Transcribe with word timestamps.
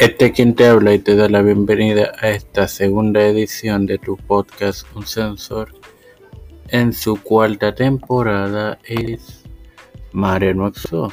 Este 0.00 0.32
quien 0.32 0.54
te 0.54 0.66
habla 0.66 0.94
y 0.94 0.98
te 0.98 1.14
da 1.14 1.28
la 1.28 1.42
bienvenida 1.42 2.12
a 2.20 2.30
esta 2.30 2.66
segunda 2.68 3.22
edición 3.22 3.84
de 3.84 3.98
tu 3.98 4.16
podcast 4.16 4.86
Un 4.96 5.06
Sensor. 5.06 5.74
En 6.68 6.94
su 6.94 7.22
cuarta 7.22 7.74
temporada 7.74 8.78
es 8.84 9.44
Mariano 10.12 10.68
Exo. 10.68 11.12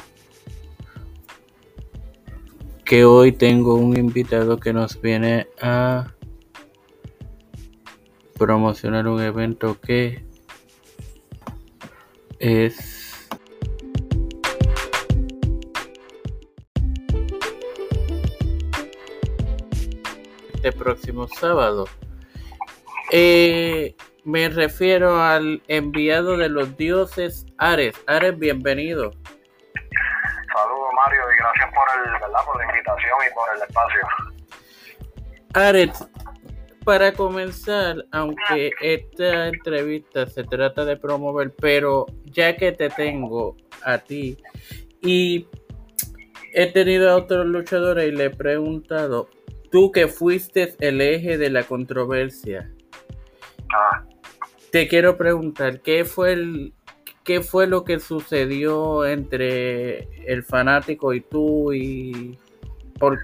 Que 2.82 3.04
hoy 3.04 3.32
tengo 3.32 3.74
un 3.74 3.94
invitado 3.94 4.58
que 4.58 4.72
nos 4.72 4.98
viene 5.02 5.48
a 5.60 6.14
promocionar 8.38 9.06
un 9.06 9.20
evento 9.20 9.78
que 9.78 10.24
es 12.38 12.97
este 20.68 20.78
próximo 20.78 21.26
sábado. 21.28 21.86
Eh, 23.10 23.94
me 24.24 24.48
refiero 24.48 25.20
al 25.22 25.62
enviado 25.68 26.36
de 26.36 26.48
los 26.48 26.76
dioses 26.76 27.46
Ares. 27.56 27.94
Ares, 28.06 28.38
bienvenido. 28.38 29.12
Saludos 30.54 30.88
Mario 30.94 31.20
y 31.32 31.38
gracias 31.38 31.74
por, 31.74 31.86
el, 31.96 32.12
¿verdad? 32.12 32.44
por 32.44 32.58
la 32.58 32.64
invitación 32.64 33.18
y 33.26 33.34
por 33.34 33.56
el 33.56 33.62
espacio. 33.62 34.00
Ares, 35.54 36.08
para 36.84 37.12
comenzar, 37.12 38.04
aunque 38.12 38.72
esta 38.80 39.48
entrevista 39.48 40.26
se 40.26 40.44
trata 40.44 40.84
de 40.84 40.96
promover, 40.96 41.54
pero 41.54 42.06
ya 42.24 42.56
que 42.56 42.72
te 42.72 42.90
tengo 42.90 43.56
a 43.84 43.98
ti 43.98 44.36
y 45.00 45.48
he 46.52 46.66
tenido 46.72 47.10
a 47.10 47.16
otros 47.16 47.46
luchadores 47.46 48.08
y 48.08 48.16
le 48.16 48.24
he 48.24 48.30
preguntado, 48.30 49.28
Tú 49.70 49.92
que 49.92 50.08
fuiste 50.08 50.74
el 50.80 51.00
eje 51.00 51.36
de 51.38 51.50
la 51.50 51.62
controversia. 51.64 52.70
Ah, 53.74 54.04
Te 54.72 54.88
quiero 54.88 55.16
preguntar, 55.16 55.80
¿qué 55.80 56.04
fue 56.04 56.32
el 56.32 56.74
qué 57.24 57.42
fue 57.42 57.66
lo 57.66 57.84
que 57.84 58.00
sucedió 58.00 59.04
entre 59.04 59.98
el 60.26 60.42
fanático 60.44 61.12
y 61.12 61.20
tú 61.20 61.74
y 61.74 62.38
por 62.98 63.18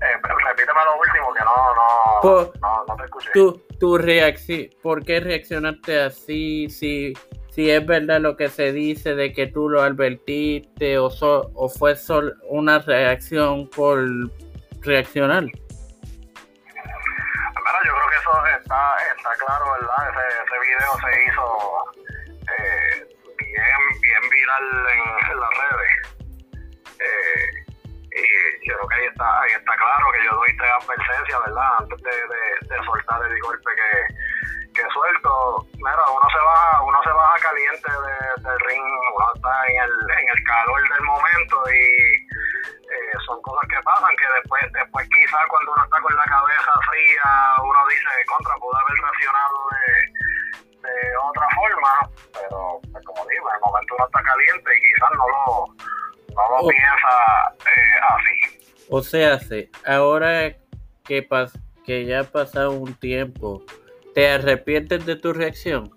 eh, 0.00 0.20
repíteme 0.48 0.80
lo 0.84 1.00
último 1.00 1.34
que 1.34 1.40
no, 1.44 1.74
no, 1.74 2.20
Por- 2.22 2.60
no, 2.60 2.84
no 2.86 2.96
te 2.96 3.04
escuché. 3.04 3.30
tu, 3.32 3.60
tu 3.80 3.98
reacción, 3.98 4.68
por 4.82 5.04
qué 5.04 5.18
reaccionaste 5.20 6.00
así, 6.00 6.68
si 6.70 7.12
si 7.56 7.70
es 7.70 7.84
verdad 7.86 8.20
lo 8.20 8.36
que 8.36 8.48
se 8.50 8.70
dice 8.70 9.14
de 9.14 9.32
que 9.32 9.46
tú 9.46 9.70
lo 9.70 9.80
advertiste 9.82 10.98
o 10.98 11.08
so- 11.08 11.50
o 11.54 11.70
fue 11.70 11.96
solo 11.96 12.32
una 12.50 12.78
reacción 12.80 13.70
por 13.70 13.98
reaccionar. 14.82 15.44
Bueno, 15.44 15.54
yo 17.86 17.92
creo 17.96 18.08
que 18.10 18.16
eso 18.16 18.46
está, 18.60 18.96
está 19.16 19.30
claro, 19.44 19.64
¿verdad? 19.72 20.10
Ese, 20.10 20.24
ese 20.44 20.56
video 20.68 20.90
se 21.00 21.10
hizo 21.24 21.46
eh, 22.52 23.08
bien, 23.38 23.80
bien 24.02 24.24
viral 24.30 24.66
en, 24.92 25.40
las 25.40 25.50
redes. 25.64 25.94
Eh, 27.00 27.46
y 28.12 28.68
yo 28.68 28.74
creo 28.76 28.88
que 28.88 28.94
ahí 28.96 29.06
está, 29.06 29.40
ahí 29.40 29.52
está 29.52 29.74
claro 29.76 30.04
que 30.12 30.24
yo 30.26 30.32
doy 30.36 30.56
tres 30.58 30.70
advertencias, 30.82 31.40
¿verdad? 31.46 31.70
Antes 31.80 31.98
de, 32.02 32.10
de, 32.10 32.76
de 32.76 32.84
soltar 32.84 33.20
el 33.32 33.40
golpe 33.40 33.70
que, 33.76 33.92
que 34.74 34.82
suelto. 34.92 35.65
De- 37.82 38.42
del 38.42 38.58
ring, 38.68 38.82
uno 38.82 39.26
está 39.34 39.52
en 39.68 39.76
el, 39.82 39.92
en 40.20 40.26
el 40.36 40.40
calor 40.44 40.80
del 40.88 41.02
momento 41.04 41.56
y 41.70 41.82
eh, 42.86 43.12
son 43.26 43.40
cosas 43.42 43.68
que 43.68 43.80
pasan 43.82 44.14
que 44.16 44.26
después 44.40 44.62
después 44.72 45.08
quizás 45.14 45.42
cuando 45.48 45.72
uno 45.72 45.84
está 45.84 46.00
con 46.00 46.14
la 46.16 46.24
cabeza 46.24 46.72
fría 46.88 47.30
uno 47.62 47.80
dice 47.88 48.12
contra 48.26 48.54
pude 48.56 48.78
haber 48.78 48.96
reaccionado 49.02 49.56
de, 49.74 50.88
de 50.88 50.96
otra 51.28 51.46
forma 51.56 51.92
pero 52.32 52.80
pues, 52.92 53.04
como 53.04 53.26
digo 53.26 53.48
en 53.50 53.54
el 53.56 53.60
momento 53.60 53.94
uno 53.98 54.06
está 54.06 54.22
caliente 54.22 54.70
y 54.70 54.80
quizás 54.80 55.10
no 55.18 55.26
lo 55.28 55.66
no 56.34 56.42
lo 56.50 56.56
Oh. 56.62 56.68
piensa 56.68 57.14
eh, 57.66 57.98
así 58.14 58.84
O 58.88 59.02
sea, 59.02 59.38
se- 59.40 59.68
ahora 59.84 60.54
que, 61.04 61.22
pas 61.22 61.52
que 61.84 62.04
ya 62.04 62.20
ha 62.20 62.24
pasado 62.24 62.70
un 62.72 62.94
tiempo, 62.94 63.62
¿te 64.14 64.30
arrepientes 64.30 65.04
de 65.06 65.16
tu 65.16 65.32
reacción? 65.32 65.90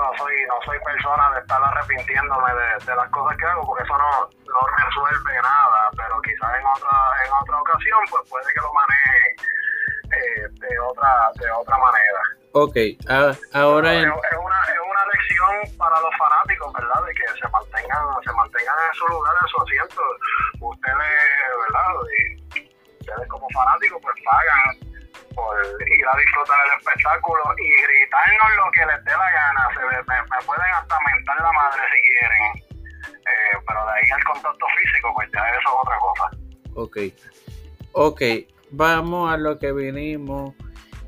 No 0.00 0.10
soy 0.18 0.34
no 0.48 0.54
soy 0.64 0.78
persona 0.80 1.30
de 1.32 1.40
estar 1.40 1.62
arrepintiéndome 1.62 2.52
de, 2.54 2.84
de 2.86 2.96
las 2.96 3.08
cosas 3.10 3.36
que 3.38 3.46
hago 3.46 3.62
porque 3.66 3.84
eso 3.84 3.96
no, 3.98 4.10
no 4.28 4.60
resuelve 4.84 5.42
nada 5.42 5.90
pero 5.96 6.20
quizás 6.22 6.50
en 6.58 6.66
otra 6.66 6.96
en 7.24 7.30
otra 7.42 7.60
ocasión 7.60 8.00
pues 8.10 8.22
puede 8.30 8.46
que 8.52 8.60
lo 8.60 8.72
maneje 8.72 9.36
eh, 10.12 10.48
de 10.50 10.78
otra 10.80 11.30
de 11.34 11.50
otra 11.50 11.76
manera. 11.78 12.22
Ok, 12.52 12.76
a- 13.10 13.36
ahora 13.58 13.92
es, 13.94 14.04
en- 14.04 14.10
es 14.12 14.38
una 14.40 14.60
es 14.64 14.78
una 14.80 15.02
lección 15.12 15.76
para 15.78 16.00
los 16.00 16.10
fanáticos 16.16 16.72
verdad 16.72 17.04
de 17.04 17.12
que 17.14 17.26
se 17.40 17.48
mantengan 17.48 18.00
se 18.24 18.32
mantengan 18.32 18.76
en 18.88 18.94
su 18.94 19.06
lugar 19.08 19.34
en 19.42 19.48
su 19.48 19.62
asiento. 19.62 20.02
Ustedes 20.60 20.96
verdad 21.66 21.92
Y 22.54 22.60
ustedes 23.00 23.28
como 23.28 23.46
fanáticos 23.50 24.00
pues 24.02 24.14
pagan 24.24 24.85
por 25.36 25.54
ir 25.86 26.06
a 26.08 26.18
disfrutar 26.18 26.58
el 26.66 26.72
espectáculo 26.80 27.42
y 27.60 27.68
gritarnos 27.84 28.50
lo 28.56 28.66
que 28.72 28.80
les 28.90 29.04
dé 29.04 29.12
la 29.12 29.30
gana. 29.30 29.62
Se 29.76 29.80
me, 29.86 30.42
pueden 30.44 30.72
hasta 30.74 30.96
mentar 31.12 31.36
la 31.40 31.52
madre 31.52 31.80
si 31.94 32.00
quieren. 32.08 32.44
Eh, 33.06 33.58
pero 33.68 33.80
de 33.86 33.92
ahí 33.92 34.10
al 34.10 34.24
contacto 34.24 34.66
físico, 34.80 35.12
pues 35.14 35.28
ya 35.32 35.40
eso 35.50 35.68
es 35.68 35.74
otra 35.82 35.96
cosa. 36.00 36.24
ok, 36.74 36.96
ok, 37.92 38.22
vamos 38.70 39.32
a 39.32 39.36
lo 39.36 39.58
que 39.58 39.72
vinimos. 39.72 40.54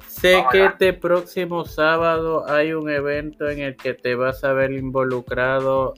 Sé 0.07 0.35
Vamos 0.37 0.53
que 0.53 0.59
allá. 0.63 0.71
este 0.71 0.93
próximo 0.95 1.65
sábado 1.65 2.45
hay 2.49 2.73
un 2.73 2.91
evento 2.91 3.49
en 3.49 3.61
el 3.61 3.77
que 3.77 3.95
te 3.95 4.15
vas 4.17 4.43
a 4.45 4.53
ver 4.53 4.73
involucrado. 4.73 5.95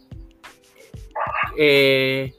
eh, 1.56 2.34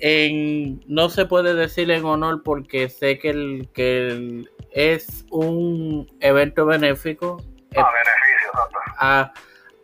en, 0.00 0.80
no 0.86 1.08
se 1.10 1.26
puede 1.26 1.54
decir 1.54 1.90
en 1.90 2.04
honor 2.04 2.42
porque 2.44 2.88
sé 2.88 3.18
que, 3.18 3.30
el, 3.30 3.68
que 3.74 4.06
el- 4.08 4.50
es 4.72 5.24
un 5.30 6.06
evento 6.20 6.66
benéfico. 6.66 7.42
Eh, 7.72 7.80
A 7.80 7.90
beneficio, 7.90 8.48
exacto. 8.52 8.78
Ah, 8.98 9.32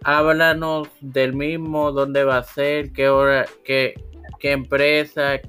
háblanos 0.05 0.89
del 1.01 1.35
mismo, 1.35 1.93
dónde 1.93 2.25
va 2.25 2.39
a 2.39 2.43
ser, 2.43 2.93
qué 2.93 3.09
hora, 3.09 3.47
qué, 3.65 3.95
qué 4.39 4.53
empresa. 4.53 5.41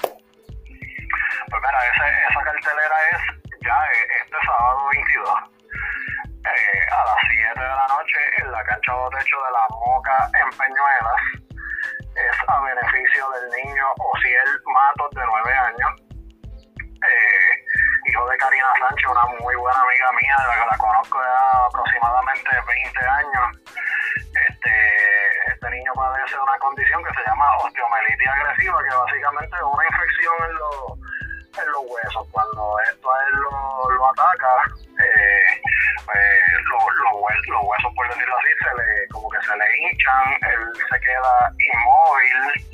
Pues 0.00 1.62
mira, 1.62 1.78
ese, 1.86 2.06
esa 2.30 2.42
cartelera 2.42 2.96
es 3.12 3.18
ya 3.62 3.78
eh, 3.86 4.06
este 4.22 4.36
sábado 4.46 4.78
22 4.92 5.28
eh, 6.44 6.80
a 6.92 7.04
las 7.04 7.16
7 7.30 7.60
de 7.60 7.66
la 7.66 7.86
noche 7.88 8.18
en 8.38 8.50
la 8.52 8.62
cancha 8.64 8.92
de 8.92 9.18
techo 9.18 9.36
de 9.36 9.50
la 9.52 9.64
Moca 9.70 10.30
en 10.34 10.50
Peñuelas. 10.58 11.20
Es 12.14 12.36
a 12.48 12.60
beneficio 12.60 13.24
del 13.30 13.46
niño 13.64 13.86
Ociel 13.98 14.48
Matos 14.66 15.10
de 15.14 15.22
9 15.24 15.52
años, 15.54 15.90
eh, 17.02 17.63
muy 19.40 19.54
buena 19.56 19.80
amiga 19.80 20.08
mía, 20.20 20.36
la 20.48 20.54
que 20.54 20.66
la 20.70 20.78
conozco 20.78 21.20
de 21.20 21.28
aproximadamente 21.68 22.50
20 22.66 23.06
años. 23.06 23.46
Este, 24.34 24.74
este 25.48 25.70
niño 25.70 25.92
padece 25.94 26.38
una 26.38 26.58
condición 26.58 27.02
que 27.04 27.14
se 27.14 27.22
llama 27.28 27.56
osteomelitis 27.58 28.28
agresiva, 28.28 28.78
que 28.82 28.96
básicamente 28.96 29.56
es 29.56 29.62
una 29.62 29.84
infección 29.84 30.34
en 30.48 30.54
los 30.54 30.98
en 31.54 31.70
los 31.70 31.82
huesos. 31.86 32.26
Cuando 32.32 32.76
esto 32.90 33.06
a 33.14 33.18
él 33.22 33.34
lo, 33.38 34.08
ataca, 34.10 34.52
eh, 34.98 35.62
eh, 36.14 36.40
lo- 36.66 36.90
lo 36.90 37.10
hue- 37.22 37.46
los 37.46 37.62
huesos, 37.62 37.92
por 37.94 38.08
decirlo 38.08 38.34
así, 38.38 38.48
se 38.58 38.74
le, 38.74 39.08
como 39.12 39.28
que 39.30 39.40
se 39.46 39.56
le 39.56 39.64
hinchan, 39.78 40.24
él 40.50 40.72
se 40.90 40.98
queda 41.00 41.52
inmóvil, 41.58 42.73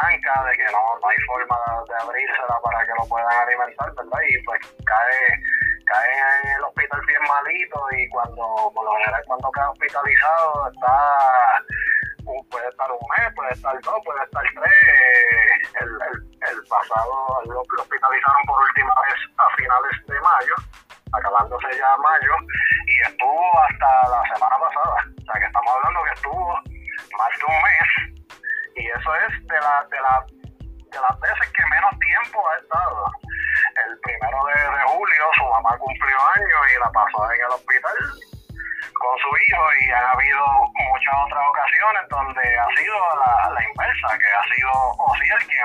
se 0.00 0.18
tranca, 0.20 0.44
de 0.44 0.56
que 0.56 0.64
no, 0.72 0.78
no 1.00 1.08
hay 1.08 1.16
forma 1.26 1.56
de, 1.56 1.92
de 1.92 2.00
abrírsela 2.00 2.60
para 2.62 2.84
que 2.86 2.92
lo 2.98 3.08
puedan 3.08 3.32
alimentar, 3.32 3.92
¿verdad? 3.94 4.20
Y 4.28 4.42
pues 4.44 4.60
cae, 4.84 5.42
cae 5.86 6.12
en 6.12 6.56
el 6.56 6.64
hospital 6.64 7.00
bien 7.06 7.22
malito 7.28 7.86
y 7.92 8.08
cuando, 8.08 8.70
por 8.74 8.84
lo 8.84 8.92
general, 8.98 9.22
cuando 9.26 9.50
cae 9.50 9.66
hospitalizado, 9.66 10.70
está 10.72 11.64
puede 12.50 12.68
estar 12.68 12.90
un 12.90 12.98
mes, 13.18 13.34
puede 13.34 13.52
estar 13.52 13.80
dos, 13.80 14.00
puede 14.04 14.22
estar 14.24 14.42
tres. 14.54 14.72
Eh, 14.72 15.50
El, 15.80 15.88
el, 15.88 16.16
el 16.50 16.62
pasado 16.68 17.42
lo, 17.46 17.54
lo 17.54 17.82
hospitalizaron 17.82 18.42
por 18.46 18.60
última 18.60 18.94
vez 19.08 19.18
a 19.38 19.56
finales 19.56 20.06
de 20.06 20.20
mayo, 20.20 20.54
acabándose 21.12 21.68
ya 21.76 21.96
mayo, 21.98 22.34
y 22.86 23.00
estuvo 23.02 23.60
hasta 23.60 24.08
la 24.10 24.22
semana 24.34 24.56
pasada. 24.58 24.96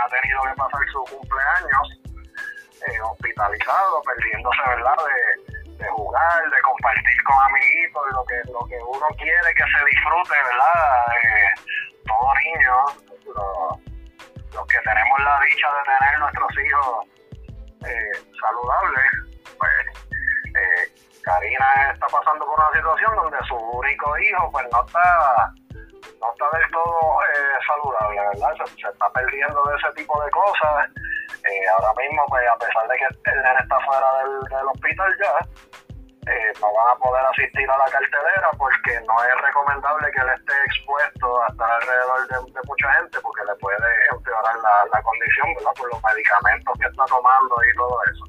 Ha 0.05 0.09
tenido 0.09 0.41
que 0.43 0.53
pasar 0.55 0.81
su 0.91 1.03
cumpleaños 1.05 2.01
eh, 2.87 3.01
hospitalizado, 3.01 4.01
perdiéndose, 4.03 4.61
¿verdad?, 4.67 4.95
de, 5.77 5.89
jugar, 5.89 6.49
de 6.49 6.61
compartir 6.61 7.23
con 7.23 7.35
amiguitos, 7.41 8.03
lo 8.11 8.25
que, 8.25 8.37
lo 8.51 8.61
que 8.67 8.77
uno 8.77 9.07
quiere 9.17 9.49
que 9.55 9.63
se 9.63 9.85
disfrute, 9.85 10.35
¿verdad?, 10.45 11.05
todo 12.05 12.29
niño, 12.45 12.75
los 14.53 14.67
que 14.67 14.77
tenemos 14.79 15.19
la 15.23 15.39
dicha 15.41 15.67
de 15.73 15.83
tener 15.83 16.19
nuestros 16.19 16.51
hijos 16.63 17.07
eh, 17.85 18.11
saludables, 18.39 19.11
pues 19.57 19.71
eh, 20.55 21.21
Karina 21.23 21.91
está 21.91 22.07
pasando 22.07 22.45
por 22.45 22.59
una 22.59 22.71
situación 22.71 23.15
donde 23.15 23.37
su 23.47 23.55
único 23.55 24.17
hijo 24.19 24.51
pues 24.51 24.65
no 24.71 24.85
está 24.85 25.51
no 26.21 26.31
está 26.31 26.57
del 26.57 26.71
todo 26.71 27.23
eh, 27.23 27.57
saludable, 27.67 28.21
¿verdad? 28.33 28.65
Se, 28.65 28.87
está 28.87 29.09
perdiendo 29.11 29.63
de 29.63 29.75
ese 29.75 29.91
tipo 29.95 30.23
de 30.23 30.31
cosas. 30.31 30.89
Eh, 31.43 31.67
ahora 31.77 31.93
mismo, 32.01 32.23
pues 32.27 32.47
a 32.47 32.57
pesar 32.57 32.87
de 32.87 32.97
que 32.97 33.31
el 33.31 33.41
nene 33.43 33.59
está 33.61 33.79
fuera 33.81 34.07
del, 34.17 34.39
del 34.49 34.67
hospital 34.67 35.15
ya, 35.21 35.39
eh, 36.27 36.53
no 36.59 36.73
van 36.73 36.89
a 36.89 36.95
poder 36.97 37.23
asistir 37.25 37.69
a 37.69 37.77
la 37.77 37.85
cartelera 37.85 38.49
porque 38.57 38.99
no 39.05 39.23
es 39.23 39.41
recomendable 39.41 40.11
que 40.11 40.21
él 40.21 40.29
esté 40.35 40.53
expuesto 40.65 41.43
a 41.43 41.47
estar 41.49 41.69
alrededor 41.69 42.27
de, 42.27 42.61
mucha 42.65 42.91
gente 42.93 43.19
porque 43.21 43.43
le 43.45 43.55
puede 43.57 43.89
empeorar 44.11 44.55
la, 44.57 45.01
condición, 45.03 45.53
¿verdad? 45.53 45.71
Por 45.77 45.93
los 45.93 46.01
medicamentos 46.01 46.73
que 46.79 46.87
está 46.87 47.05
tomando 47.05 47.55
y 47.61 47.75
todo 47.77 47.99
eso. 48.09 48.25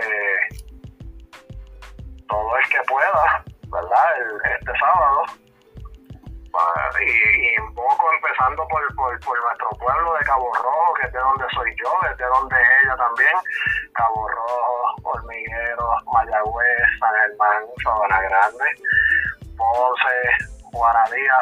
Eh, 0.00 0.64
todo 2.26 2.56
el 2.56 2.68
que 2.70 2.80
pueda, 2.88 3.44
¿verdad? 3.68 4.06
este 4.58 4.72
sábado, 4.78 5.24
y, 7.00 7.60
un 7.60 7.74
poco 7.74 8.12
empezando 8.12 8.66
por, 8.68 8.82
por, 8.96 9.44
nuestro 9.44 9.68
pueblo 9.78 10.14
de 10.14 10.24
Cabo 10.24 10.52
Rojo, 10.54 10.94
que 10.94 11.06
es 11.06 11.12
de 11.12 11.18
donde 11.18 11.44
soy 11.54 11.74
yo, 11.82 11.92
es 12.10 12.16
de 12.18 12.24
donde 12.26 12.56
ella 12.56 12.96
también, 12.96 13.36
Cabo 13.94 14.28
Rojo, 14.28 14.94
Hormiguero, 15.02 15.90
Mayagüez, 16.12 16.86
San 17.00 17.14
Germán, 17.14 17.62
Sabana 17.82 18.20
Grande, 18.22 18.64
Ponce, 19.56 20.16
Guaradía, 20.72 21.38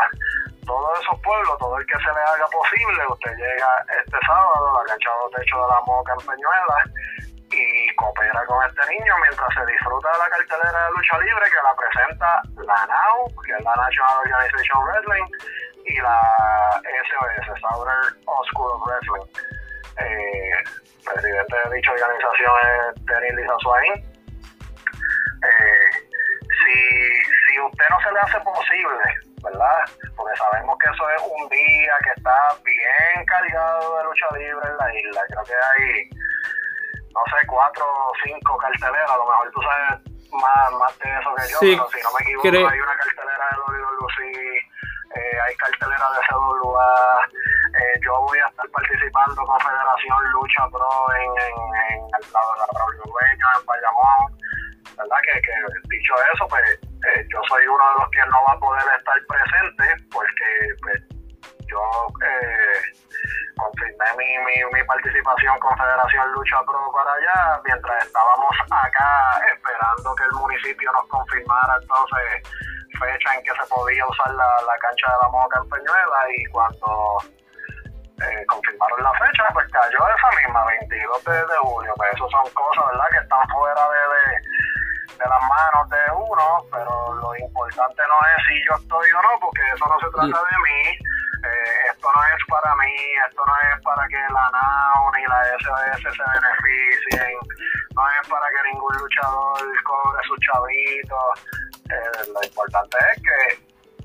todos 0.66 1.00
esos 1.00 1.20
pueblos, 1.20 1.58
todo 1.58 1.76
el 1.78 1.87
que 1.87 1.99
se 1.99 2.12
le 2.12 2.20
haga 2.20 2.46
posible, 2.46 3.06
usted 3.08 3.37
llega 3.37 3.84
este 4.05 4.19
sábado 4.26 4.69
a 4.69 4.82
la 4.82 4.88
cancha 4.88 5.10
de 5.10 5.38
techo 5.38 5.56
de 5.60 5.69
la 5.69 5.81
Moca 5.87 6.12
en 6.12 6.26
Peñuelas 6.26 6.84
y 7.55 7.95
coopera 7.95 8.45
con 8.47 8.59
este 8.67 8.83
niño 8.91 9.15
mientras 9.23 9.49
se 9.55 9.65
disfruta 9.67 10.11
de 10.12 10.19
la 10.19 10.29
cartelera 10.31 10.87
de 10.87 10.91
lucha 10.93 11.19
libre 11.19 11.47
que 11.51 11.62
la 11.62 11.75
presenta 11.75 12.43
la 12.67 12.87
NAU, 12.87 13.31
que 13.45 13.53
es 13.53 13.65
la 13.65 13.75
National 13.77 14.19
Organization 14.19 14.85
Wrestling, 14.85 15.27
y 15.87 15.97
la 16.01 16.21
SOS, 16.83 17.61
Southern 17.61 18.17
School 18.51 18.73
of 18.73 18.83
Wrestling. 18.87 19.27
Eh, 19.99 20.51
presidente 21.05 21.56
de 21.69 21.77
dicha 21.77 21.93
organización 21.93 22.53
es 22.65 23.06
Terry 23.06 23.37
Lisa 23.37 23.55
eh, 25.45 25.91
si, 26.65 26.75
si 26.75 27.61
usted 27.61 27.85
no 27.91 28.01
se 28.01 28.12
le 28.12 28.21
hace 28.21 28.41
posible, 28.41 29.05
¿verdad? 29.43 29.85
Porque 30.17 30.37
sabemos 30.37 30.79
que 30.79 30.91
eso 30.91 31.11
es 31.11 31.23
un 31.23 31.49
día 31.51 31.93
que 32.03 32.11
está 32.17 32.39
bien 32.65 33.27
cargado 33.27 33.99
de 33.99 34.05
lucha 34.05 34.27
libre 34.39 34.69
en 34.69 34.77
la 34.79 34.95
isla. 34.95 35.21
Creo 35.29 35.45
que 35.45 35.53
hay 35.53 36.11
no 37.14 37.22
sé, 37.31 37.46
cuatro 37.46 37.87
o 37.87 38.12
cinco 38.25 38.58
carteleras, 38.58 39.11
a 39.11 39.16
lo 39.16 39.26
mejor 39.26 39.50
tú 39.52 39.62
sabes 39.62 40.02
más, 40.34 40.72
más 40.78 40.99
de 40.99 41.06
eso 41.14 41.31
que 41.38 41.46
yo, 41.46 41.58
pero 41.62 41.88
si 41.94 42.00
no 42.02 42.11
me 42.11 42.20
equivoco 42.26 42.69
hay 42.69 42.81
una 42.81 42.96
cartelera 42.99 43.44
de 43.50 43.56
WWE, 43.70 44.58
eh, 45.14 45.37
hay 45.46 45.55
cartelera 45.56 46.06
de 46.11 46.20
CWA, 46.26 47.28
eh, 47.78 48.00
yo 48.02 48.20
voy 48.20 48.38
a 48.38 48.49
estar 48.49 48.69
participando 48.69 49.46
con 49.46 49.61
Federación 49.61 50.19
Lucha 50.32 50.66
Pro 50.70 50.90
en, 51.14 51.31
en, 51.38 51.56
en 51.94 52.02
el 52.02 52.32
lado 52.34 52.50
de 52.52 52.58
la 52.58 52.66
Dueño, 53.06 53.46
en 53.58 53.67
Bayamón, 53.67 54.22
¿verdad? 54.99 55.20
Que, 55.22 55.40
que 55.40 55.55
dicho 55.87 56.14
eso, 56.34 56.49
pues 56.49 56.67
eh, 56.82 57.26
yo 57.31 57.38
soy 57.49 57.62
uno 57.67 57.84
de 57.94 57.99
los 58.00 58.10
que 58.10 58.22
no 58.26 58.38
va 58.49 58.52
a 58.55 58.58
poder 58.58 58.84
estar 58.99 59.19
presente 59.26 59.87
porque 60.10 60.49
pues, 60.82 61.13
yo 61.75 61.82
eh, 62.23 62.79
confirmé 63.59 64.06
mi, 64.17 64.31
mi, 64.47 64.56
mi, 64.73 64.82
participación 64.87 65.59
con 65.59 65.76
Federación 65.76 66.32
Lucha 66.32 66.62
Pro 66.67 66.91
para 66.94 67.11
allá, 67.11 67.61
mientras 67.65 68.06
estábamos 68.06 68.55
acá 68.71 69.41
esperando 69.55 70.15
que 70.15 70.25
el 70.25 70.32
municipio 70.32 70.93
nos 70.93 71.06
confirmara 71.09 71.75
entonces 71.81 72.47
fecha 72.94 73.35
en 73.35 73.43
que 73.43 73.50
se 73.50 73.67
podía 73.67 74.06
usar 74.06 74.31
la, 74.35 74.50
la 74.67 74.76
cancha 74.79 75.06
de 75.11 75.19
la 75.23 75.29
Moca 75.29 75.59
en 75.59 75.69
Peñuela 75.69 76.21
y 76.31 76.44
cuando 76.47 77.19
eh, 78.23 78.47
confirmaron 78.47 79.03
la 79.03 79.12
fecha, 79.19 79.43
pues 79.53 79.67
cayó 79.73 79.99
esa 79.99 80.31
misma, 80.38 80.65
22 80.67 81.25
de, 81.25 81.35
de 81.35 81.59
julio, 81.62 81.93
pues 81.97 82.15
eso 82.15 82.29
son 82.31 82.47
cosas, 82.55 82.85
¿verdad?, 82.87 83.11
que 83.11 83.19
están 83.19 83.49
fuera 83.50 83.82
de, 83.91 84.03
de, 84.15 84.25
de 85.19 85.27
las 85.27 85.43
manos 85.50 85.91
de 85.91 86.03
uno, 86.15 86.47
pero 86.70 87.15
lo 87.15 87.37
importante 87.37 88.03
no 88.06 88.19
es 88.31 88.47
si 88.47 88.55
yo 88.62 88.77
estoy 88.79 89.11
o 89.11 89.23
no, 89.23 89.32
porque 89.41 89.62
eso 89.75 89.85
no 89.91 89.99
se 89.99 90.11
trata 90.15 90.38
de 90.38 90.56
mí, 90.62 90.99
eh, 91.44 91.91
esto 91.93 92.08
no 92.14 92.23
es 92.25 92.43
para 92.49 92.75
mí, 92.76 92.94
esto 93.29 93.43
no 93.44 93.55
es 93.69 93.82
para 93.82 94.08
que 94.08 94.17
la 94.17 94.50
NAO 94.50 95.12
ni 95.12 95.25
la 95.26 95.41
SOS 95.61 96.02
se 96.02 96.25
beneficien, 96.25 97.37
no 97.94 98.02
es 98.08 98.29
para 98.29 98.46
que 98.49 98.70
ningún 98.73 98.96
luchador 98.96 99.82
cobre 99.85 100.19
su 100.26 100.37
chavito. 100.38 101.19
Eh, 101.91 102.32
lo 102.32 102.43
importante 102.43 102.96
es 103.12 103.23
que 103.23 103.38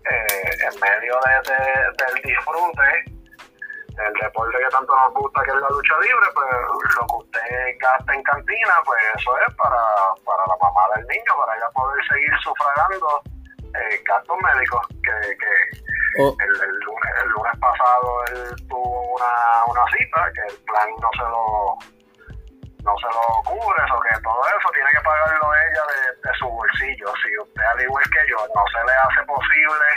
eh, 0.09 0.51
en 0.67 0.79
medio 0.79 1.15
de, 1.25 1.55
del 2.03 2.21
disfrute 2.23 3.15
del 3.95 4.13
deporte 4.21 4.57
que 4.57 4.69
tanto 4.69 4.95
nos 4.95 5.13
gusta 5.13 5.43
que 5.43 5.51
es 5.51 5.57
la 5.57 5.69
lucha 5.69 5.99
libre, 5.99 6.27
pues 6.33 6.47
lo 6.95 7.07
que 7.07 7.15
usted 7.15 7.77
gasta 7.79 8.13
en 8.13 8.23
cantina, 8.23 8.75
pues 8.85 8.99
eso 9.15 9.31
es 9.47 9.53
para, 9.55 9.83
para 10.23 10.43
la 10.47 10.55
mamá 10.59 10.81
del 10.95 11.07
niño, 11.07 11.35
para 11.37 11.55
ella 11.55 11.69
poder 11.73 11.99
seguir 12.07 12.31
sufragando 12.43 13.21
eh, 13.75 14.01
gastos 14.05 14.37
médicos 14.41 14.87
que, 15.03 15.37
que 15.37 15.79
Oh. 16.17 16.35
El, 16.39 16.69
el, 16.69 16.78
pasado 17.79 18.25
él 18.31 18.67
tuvo 18.67 19.15
una, 19.15 19.63
una 19.67 19.85
cita 19.97 20.19
que 20.33 20.53
el 20.53 20.59
plan 20.63 20.89
no 21.01 21.09
se 21.15 21.27
lo 21.29 21.77
no 22.79 22.95
se 22.95 23.11
lo 23.11 23.43
cubre, 23.43 23.83
o 23.91 23.99
que 23.99 24.15
todo 24.23 24.41
eso 24.47 24.69
tiene 24.73 24.89
que 24.95 25.03
pagarlo 25.03 25.51
ella 25.53 25.83
de, 26.23 26.31
su 26.39 26.47
bolsillo. 26.47 27.11
Si 27.21 27.37
usted, 27.37 27.63
al 27.75 27.81
igual 27.81 28.03
que 28.07 28.23
yo, 28.29 28.37
no 28.39 28.63
se 28.71 28.79
le 28.87 28.93
hace 28.95 29.21
posible 29.27 29.87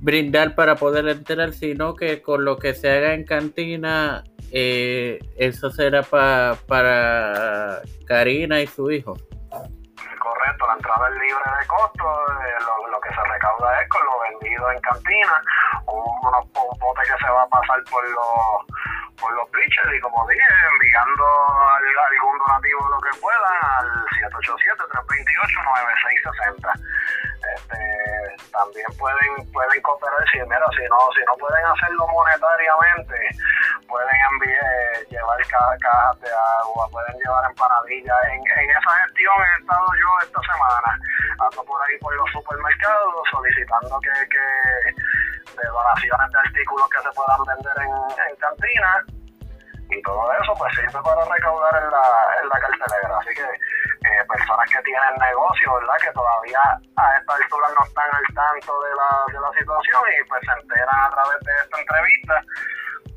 brindar 0.00 0.54
para 0.54 0.76
poder 0.76 1.08
entrar, 1.08 1.52
sino 1.52 1.94
que 1.94 2.22
con 2.22 2.44
lo 2.44 2.58
que 2.58 2.74
se 2.74 2.90
haga 2.90 3.14
en 3.14 3.24
cantina, 3.24 4.24
eh, 4.52 5.18
eso 5.36 5.70
será 5.70 6.02
para 6.02 7.80
Karina 8.06 8.60
y 8.60 8.66
su 8.66 8.90
hijo. 8.90 9.14
Correcto, 9.50 10.66
la 10.66 10.74
entrada 10.74 11.08
es 11.08 11.14
libre 11.14 11.50
de 11.60 11.66
costo, 11.66 12.04
eh, 12.04 12.90
lo, 12.90 13.00
que 13.00 13.08
se 13.08 13.22
recauda 13.32 13.80
es 13.80 13.88
con 13.88 14.04
lo 14.04 14.40
vendido 14.40 14.70
en 14.70 14.80
cantina, 14.80 15.42
un, 15.86 16.04
un 16.26 16.78
bote 16.78 17.02
que 17.02 17.24
se 17.24 17.30
va 17.30 17.42
a 17.42 17.48
pasar 17.48 17.82
por 17.90 18.04
los 18.10 18.66
por 19.20 19.32
los 19.34 19.50
bleachers 19.50 19.94
y 19.96 20.00
como 20.00 20.26
dije, 20.28 20.42
enviando 20.72 21.24
algún 21.74 22.38
donativo 22.38 22.88
lo 22.88 23.00
que 23.00 23.10
puedan 23.20 23.58
al 23.62 23.88
787-328-9660. 26.60 26.72
Este, 27.46 27.78
también 28.50 28.86
pueden 28.98 29.52
pueden 29.52 29.80
cooperar 29.82 30.24
si 30.32 30.38
mira 30.40 30.66
si 30.74 30.82
no 30.90 30.98
si 31.14 31.22
no 31.24 31.36
pueden 31.38 31.64
hacerlo 31.64 32.08
monetariamente 32.08 33.14
pueden 33.86 34.16
enviar 34.32 35.06
llevar 35.08 35.38
cajas 35.46 36.20
de 36.20 36.30
agua 36.32 36.88
pueden 36.90 37.14
llevar 37.22 37.44
empanadillas 37.48 38.18
en, 38.32 38.40
en 38.40 38.70
esa 38.70 38.90
gestión 39.04 39.36
he 39.38 39.60
estado 39.60 39.86
yo 39.94 40.10
esta 40.26 40.40
semana 40.42 40.90
ando 41.38 41.62
por 41.64 41.80
ahí 41.82 41.96
por 42.00 42.16
los 42.16 42.30
supermercados 42.32 43.22
solicitando 43.30 44.00
que, 44.00 44.10
que 44.26 44.46
de 45.54 45.64
donaciones 45.68 46.32
de 46.32 46.38
artículos 46.38 46.88
que 46.90 47.00
se 47.02 47.10
puedan 47.14 47.40
vender 47.46 47.76
en, 47.84 47.94
en 48.26 48.36
cantinas 48.36 49.00
y 49.90 50.02
todo 50.02 50.32
eso 50.32 50.52
pues 50.58 50.74
sirve 50.74 50.98
para 51.02 51.22
recaudar 51.24 51.74
en 51.78 51.90
la, 51.90 52.06
en 52.42 52.48
la 52.48 52.58
cartelera. 52.58 53.18
Así 53.18 53.32
que 53.34 53.46
eh, 53.46 54.22
personas 54.26 54.66
que 54.70 54.82
tienen 54.82 55.14
negocio, 55.18 55.74
¿verdad? 55.74 55.98
Que 56.02 56.12
todavía 56.12 56.62
a 56.96 57.06
esta 57.18 57.32
altura 57.34 57.66
no 57.78 57.82
están 57.86 58.10
al 58.10 58.28
tanto 58.34 58.72
de 58.82 58.90
la, 58.98 59.10
de 59.32 59.40
la 59.40 59.50
situación 59.54 60.02
y 60.10 60.28
pues 60.28 60.40
se 60.42 60.52
enteran 60.58 61.00
a 61.06 61.10
través 61.10 61.38
de 61.40 61.52
esta 61.62 61.78
entrevista. 61.78 62.34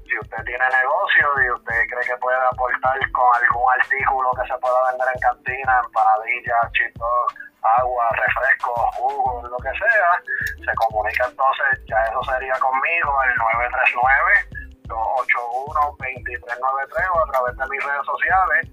Si 0.10 0.18
usted 0.18 0.42
tiene 0.46 0.66
negocio 0.70 1.26
y 1.46 1.52
usted 1.54 1.80
cree 1.90 2.06
que 2.06 2.18
puede 2.18 2.38
aportar 2.38 2.98
con 3.14 3.30
algún 3.30 3.68
artículo 3.78 4.32
que 4.42 4.48
se 4.50 4.58
pueda 4.58 4.80
vender 4.90 5.08
en 5.14 5.20
cantina, 5.22 5.82
empanadillas, 5.86 6.72
chitos, 6.74 7.26
agua, 7.62 8.10
refresco, 8.14 8.74
jugo, 8.96 9.48
lo 9.48 9.58
que 9.58 9.70
sea, 9.70 10.24
se 10.66 10.74
comunica 10.76 11.28
entonces, 11.28 11.80
ya 11.86 12.04
eso 12.06 12.24
sería 12.24 12.58
conmigo, 12.60 13.22
el 13.24 13.36
939 13.36 14.60
281-2393 14.90 17.14
o 17.14 17.20
a 17.20 17.26
través 17.32 17.56
de 17.58 17.66
mis 17.70 17.84
redes 17.84 18.06
sociales 18.06 18.70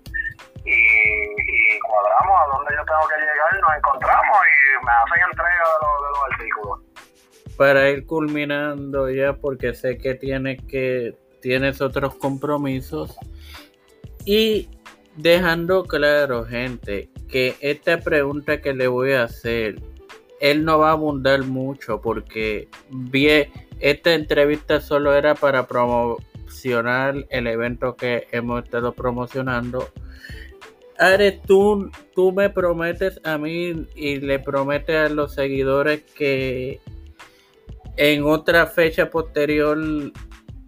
y, 0.64 0.76
cuadramos 1.80 2.40
a 2.40 2.46
dónde 2.56 2.74
yo 2.74 2.82
tengo 2.84 3.06
que 3.06 3.16
llegar, 3.20 3.60
nos 3.60 3.76
encontramos 3.76 4.38
y 4.46 4.48
me 4.84 4.90
hacen 4.90 5.22
entrega 5.30 5.62
de 5.62 5.78
los, 5.82 5.94
de 6.02 6.08
los 6.10 6.22
artículos. 6.32 6.76
Para 7.56 7.88
ir 7.90 8.06
culminando 8.06 9.08
ya, 9.10 9.34
porque 9.34 9.74
sé 9.74 9.98
que 9.98 10.14
tienes 10.14 10.62
que 10.64 11.14
tienes 11.40 11.80
otros 11.80 12.14
compromisos 12.16 13.16
y 14.24 14.68
dejando 15.16 15.84
claro, 15.84 16.44
gente, 16.44 17.08
que 17.28 17.56
esta 17.60 18.00
pregunta 18.00 18.60
que 18.60 18.72
le 18.72 18.86
voy 18.86 19.12
a 19.12 19.24
hacer, 19.24 19.80
él 20.40 20.64
no 20.64 20.78
va 20.78 20.90
a 20.90 20.92
abundar 20.92 21.42
mucho 21.44 22.00
porque 22.00 22.68
bien 22.90 23.50
esta 23.80 24.14
entrevista 24.14 24.80
solo 24.80 25.14
era 25.14 25.34
para 25.34 25.66
promocionar 25.66 27.26
el 27.30 27.46
evento 27.46 27.96
que 27.96 28.26
hemos 28.32 28.64
estado 28.64 28.92
promocionando. 28.92 29.90
Ares, 30.98 31.42
tú, 31.42 31.90
tú 32.14 32.32
me 32.32 32.48
prometes 32.48 33.20
a 33.22 33.36
mí 33.36 33.86
y 33.94 34.16
le 34.16 34.38
prometes 34.38 34.96
a 34.96 35.08
los 35.12 35.34
seguidores 35.34 36.02
que 36.14 36.80
en 37.96 38.24
otra 38.24 38.66
fecha 38.66 39.10
posterior 39.10 39.78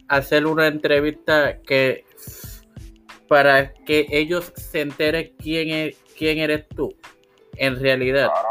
hacer 0.08 0.46
una 0.46 0.66
entrevista 0.66 1.58
que 1.62 2.04
para 3.28 3.72
que 3.86 4.06
ellos 4.10 4.52
se 4.56 4.80
enteren 4.80 5.34
quién 5.38 5.70
es 5.70 5.96
quién 6.16 6.38
eres 6.38 6.68
tú 6.68 6.94
en 7.56 7.80
realidad. 7.80 8.30
Claro, 8.30 8.48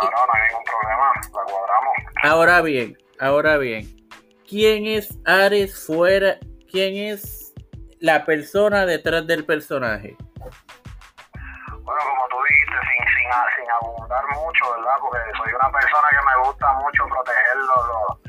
claro 0.00 0.26
no 0.26 0.34
hay 0.34 0.48
ningún 0.48 0.64
problema, 0.64 1.12
la 1.24 1.52
cuadramos. 1.52 1.94
Ahora 2.22 2.60
bien, 2.62 2.98
Ahora 3.20 3.58
bien, 3.58 3.84
¿quién 4.48 4.86
es 4.86 5.18
Ares 5.26 5.84
fuera? 5.86 6.38
¿Quién 6.70 6.94
es 6.94 7.52
la 7.98 8.24
persona 8.24 8.86
detrás 8.86 9.26
del 9.26 9.44
personaje? 9.44 10.16
Bueno, 10.38 12.00
como 12.00 12.28
tú 12.28 12.36
dijiste, 12.48 12.76
sin, 12.86 13.04
sin, 13.08 13.26
sin 13.56 13.70
abundar 13.72 14.22
mucho, 14.36 14.70
¿verdad? 14.70 14.94
Porque 15.00 15.18
soy 15.36 15.52
una 15.52 15.72
persona 15.72 16.08
que 16.10 16.16
me 16.16 16.46
gusta 16.46 16.72
mucho 16.74 17.06
proteger 17.08 17.56
lo, 17.56 18.20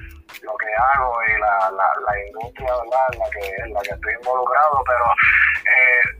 lo, 0.49 0.57
que 0.57 0.67
hago 0.75 1.13
y 1.23 1.39
la, 1.39 1.71
la, 1.71 2.27
industria, 2.27 2.73
¿verdad? 2.73 3.07
En 3.13 3.19
la, 3.19 3.29
que, 3.29 3.55
en 3.63 3.73
la 3.73 3.81
que 3.81 3.91
estoy 3.91 4.13
involucrado, 4.13 4.83
pero 4.85 5.05
eh, 5.65 6.19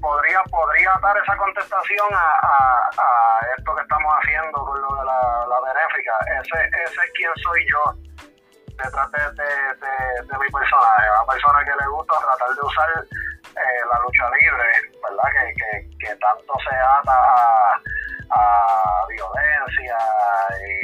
podría 0.00 0.42
podría 0.50 0.92
dar 1.02 1.16
esa 1.16 1.36
contestación 1.36 2.08
a, 2.12 2.90
a, 2.98 3.40
esto 3.56 3.74
que 3.74 3.82
estamos 3.82 4.12
haciendo 4.20 4.64
con 4.64 4.80
lo 4.80 4.94
de 4.96 5.04
la, 5.04 5.46
la 5.48 5.60
benéfica. 5.60 6.12
Ese, 6.40 6.58
ese 6.84 7.00
es 7.04 7.10
quien 7.14 7.32
soy 7.36 7.66
yo 7.70 7.94
detrás 8.82 9.10
de, 9.12 9.20
de, 9.20 10.38
mi 10.38 10.48
personaje, 10.50 11.04
una 11.10 11.32
persona 11.32 11.64
que 11.64 11.70
le 11.70 11.88
gusta 11.88 12.14
tratar 12.18 12.48
de 12.48 12.62
usar 12.62 12.88
eh, 12.96 13.82
la 13.92 14.00
lucha 14.00 14.30
libre, 14.40 14.64
¿verdad? 15.02 15.28
Que, 15.36 15.52
que, 15.54 15.98
que 15.98 16.16
tanto 16.16 16.54
se 16.68 16.74
ata 16.76 17.12
a, 17.12 17.80
a 18.30 19.06
violencia 19.08 19.98
y, 20.64 20.79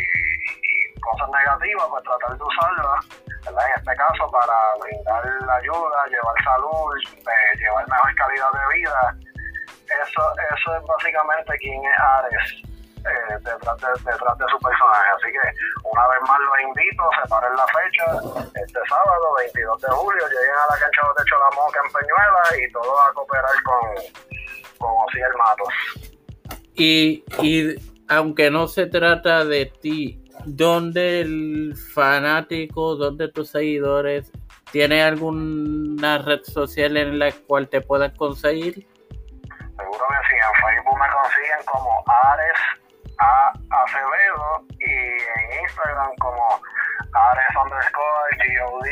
cosas 1.06 1.28
negativas, 1.30 1.86
pues 1.90 2.04
tratar 2.04 2.36
de 2.36 2.44
usarla 2.44 3.00
en 3.46 3.72
este 3.78 3.94
caso 3.96 4.30
para 4.30 4.56
brindar 4.82 5.22
ayuda, 5.22 5.98
llevar 6.10 6.36
salud, 6.42 6.98
eh, 6.98 7.58
llevar 7.58 7.86
mejor 7.88 8.14
calidad 8.16 8.50
de 8.52 8.74
vida. 8.74 9.16
Eso, 9.86 10.22
eso 10.50 10.76
es 10.76 10.82
básicamente 10.82 11.52
quién 11.58 11.78
es 11.84 11.98
Ares 11.98 12.76
eh, 13.06 13.38
detrás, 13.38 13.78
de, 13.78 14.46
su 14.50 14.58
personaje. 14.58 15.08
Así 15.14 15.30
que 15.30 15.44
una 15.86 16.08
vez 16.08 16.20
más 16.26 16.40
los 16.40 16.60
invito, 16.66 17.02
separen 17.22 17.54
la 17.54 17.66
fecha, 17.70 18.04
este 18.50 18.80
sábado 18.88 19.26
22 19.38 19.80
de 19.80 19.88
julio, 19.94 20.22
lleguen 20.26 20.58
a 20.58 20.74
la 20.74 20.78
cancha 20.80 21.00
de 21.06 21.22
Techo 21.22 21.36
La 21.38 21.50
Moca 21.54 21.80
en 21.86 21.92
Peñuela 21.94 22.42
y 22.58 22.72
todos 22.72 22.98
a 22.98 23.12
cooperar 23.14 23.62
con, 23.62 23.80
con 24.78 24.90
Osiel 25.06 25.34
Matos. 25.38 25.74
Y, 26.74 27.24
y 27.40 27.76
aunque 28.08 28.50
no 28.50 28.66
se 28.66 28.86
trata 28.86 29.44
de 29.44 29.66
ti, 29.66 30.25
¿dónde 30.46 31.20
el 31.20 31.74
fanático, 31.94 32.96
dónde 32.96 33.28
tus 33.28 33.50
seguidores, 33.50 34.32
tiene 34.70 35.02
alguna 35.02 36.16
red 36.18 36.42
social 36.44 36.96
en 36.96 37.18
la 37.18 37.32
cual 37.32 37.68
te 37.68 37.80
puedan 37.80 38.14
conseguir? 38.16 38.74
Seguro 38.74 40.04
que 40.08 40.14
sí, 40.28 40.36
en 40.36 40.54
Facebook 40.64 40.98
me 40.98 41.08
consiguen 41.12 41.64
como 41.66 42.04
Ares 42.24 42.60
A. 43.18 43.52
Acevedo 43.84 44.64
y 44.78 44.84
en 44.84 45.60
Instagram 45.62 46.14
como 46.20 46.60
Ares 47.12 47.56
underscore 47.62 48.30
GOD 48.58 48.86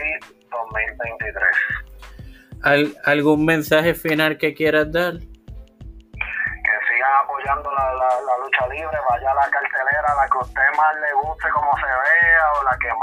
2023. 0.51 1.57
¿Algún 3.05 3.45
mensaje 3.45 3.95
final 3.95 4.39
que 4.39 4.55
quieras 4.55 4.91
dar? 4.91 5.19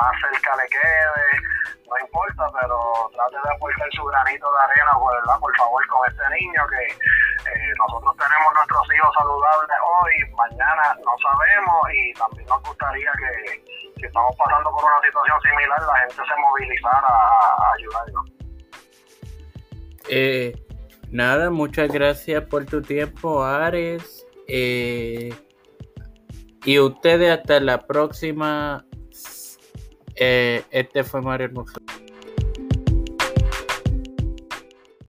Más 0.02 0.14
cerca 0.18 0.56
le 0.58 0.66
quede, 0.74 1.26
no 1.86 1.96
importa, 2.02 2.44
pero 2.58 2.78
trate 3.14 3.38
de 3.38 3.50
aportar 3.54 3.90
su 3.94 4.04
granito 4.06 4.48
de 4.50 4.60
arena, 4.66 4.92
pues, 4.98 5.14
¿verdad? 5.22 5.40
por 5.40 5.54
favor, 5.58 5.82
con 5.88 6.02
este 6.10 6.26
niño 6.42 6.62
que 6.66 6.84
eh, 6.90 7.74
nosotros 7.78 8.18
tenemos 8.18 8.50
nuestros 8.58 8.86
hijos 8.98 9.12
saludables 9.14 9.78
hoy, 9.86 10.14
mañana 10.34 10.86
no 11.06 11.14
sabemos 11.22 11.80
y 11.94 12.14
también 12.18 12.48
nos 12.50 12.62
gustaría 12.64 13.12
que 13.22 13.62
si 14.02 14.06
estamos 14.06 14.34
pasando 14.36 14.72
por 14.74 14.84
una 14.90 15.02
situación 15.06 15.38
similar, 15.46 15.80
la 15.86 15.98
gente 16.02 16.22
se 16.26 16.36
movilizara 16.42 17.12
a, 17.14 17.74
ayudarnos. 17.78 18.26
Eh, 20.10 20.54
Nada, 21.12 21.50
muchas 21.50 21.92
gracias 21.92 22.46
por 22.46 22.66
tu 22.66 22.82
tiempo, 22.82 23.44
Ares. 23.44 24.26
Eh, 24.48 25.34
y 26.64 26.80
ustedes 26.80 27.38
hasta 27.38 27.60
la 27.60 27.86
próxima. 27.86 28.86
Eh, 30.16 30.64
este 30.72 31.04
fue 31.04 31.22
Mario 31.22 31.48
Hermoso. 31.48 31.81